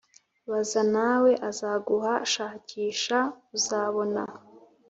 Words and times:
baza, 0.49 0.81
na 0.93 1.09
we 1.23 1.31
azaguha; 1.49 2.13
shakisha, 2.33 3.19
uzabona. 3.57 4.23